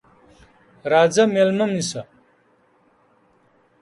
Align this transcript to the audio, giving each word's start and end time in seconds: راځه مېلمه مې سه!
راځه 0.91 1.23
مېلمه 1.33 1.65
مې 1.71 1.83
سه! 1.89 2.01